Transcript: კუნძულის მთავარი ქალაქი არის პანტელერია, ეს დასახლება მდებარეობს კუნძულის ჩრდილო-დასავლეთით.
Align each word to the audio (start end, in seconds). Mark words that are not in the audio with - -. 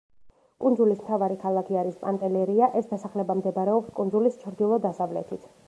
კუნძულის 0.63 1.01
მთავარი 1.01 1.37
ქალაქი 1.43 1.77
არის 1.83 1.99
პანტელერია, 2.05 2.71
ეს 2.81 2.89
დასახლება 2.95 3.39
მდებარეობს 3.43 3.95
კუნძულის 4.01 4.43
ჩრდილო-დასავლეთით. 4.47 5.49